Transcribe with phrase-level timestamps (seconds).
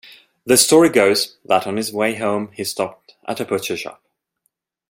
[0.47, 4.01] The story goes, that on his way home he stopped at a butcher shop.